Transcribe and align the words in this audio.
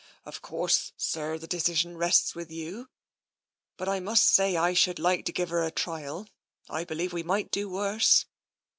Of 0.25 0.41
course, 0.41 0.93
sir, 0.97 1.37
the 1.37 1.45
decision 1.45 1.95
rests 1.95 2.33
with 2.33 2.49
you, 2.51 2.89
but 3.77 3.87
I 3.87 3.99
must 3.99 4.25
say 4.25 4.57
I 4.57 4.73
should 4.73 4.97
like 4.97 5.25
to 5.25 5.31
give 5.31 5.49
her 5.49 5.63
a 5.63 5.69
trial. 5.69 6.27
I 6.67 6.83
believe 6.83 7.13
we 7.13 7.21
might 7.21 7.51
do 7.51 7.69
worse." 7.69 8.25